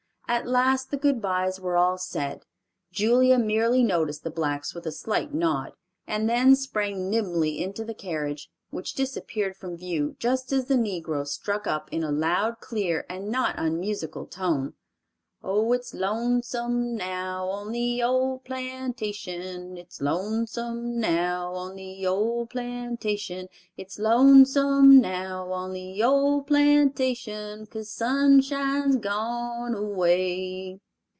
At 0.33 0.47
last 0.47 0.91
the 0.91 0.95
good 0.97 1.21
byes 1.21 1.59
were 1.59 1.75
all 1.75 1.97
said, 1.97 2.45
Julia 2.93 3.37
merely 3.37 3.83
noticed 3.83 4.23
the 4.23 4.31
blacks 4.31 4.73
with 4.73 4.85
a 4.85 4.91
slight 4.93 5.33
nod, 5.33 5.73
and 6.07 6.29
then 6.29 6.55
sprang 6.55 7.09
nimbly 7.09 7.61
into 7.61 7.83
the 7.83 7.93
carriage, 7.93 8.49
which 8.69 8.93
disappeared 8.93 9.57
from 9.57 9.75
view 9.75 10.15
just 10.19 10.53
as 10.53 10.67
the 10.67 10.77
negroes 10.77 11.33
struck 11.33 11.67
up 11.67 11.89
in 11.91 12.01
a 12.01 12.13
loud, 12.13 12.61
clear 12.61 13.05
and 13.09 13.29
not 13.29 13.55
unmusical 13.57 14.25
tone: 14.25 14.75
"Oh, 15.43 15.73
it's 15.73 15.95
lonesome 15.95 16.95
now 16.95 17.47
on 17.49 17.71
the 17.71 18.03
old 18.03 18.43
plantation, 18.43 19.75
It's 19.75 19.99
lonesome 19.99 20.99
now 20.99 21.55
on 21.55 21.77
the 21.77 22.05
old 22.05 22.51
plantation, 22.51 23.47
It's 23.75 23.97
lonesome 23.97 25.01
now 25.01 25.51
on 25.51 25.73
the 25.73 26.03
old 26.03 26.45
plantation, 26.45 27.65
Case 27.65 27.89
Sunshine's 27.89 28.97
gone 28.97 29.73
away." 29.73 30.79